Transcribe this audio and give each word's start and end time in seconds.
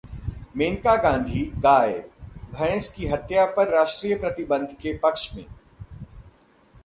मेनका 0.55 0.95
गांधी 0.95 1.43
गाय, 1.57 1.91
भैंस 2.51 2.93
की 2.93 3.07
हत्या 3.07 3.45
पर 3.45 3.67
राष्ट्रीय 3.67 4.15
प्रतिबंध 4.15 4.75
के 4.81 4.97
पक्ष 4.97 5.29
में 5.35 5.45